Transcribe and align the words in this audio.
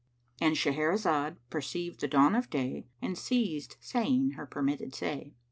—And 0.39 0.55
Shahrazad 0.55 1.35
perceived 1.51 1.99
the 2.01 2.07
dawn 2.07 2.33
of 2.33 2.49
day 2.49 2.87
and 3.03 3.15
ceased 3.15 3.77
saying 3.79 4.31
her 4.31 4.47
permitted 4.47 4.95
say. 4.95 5.35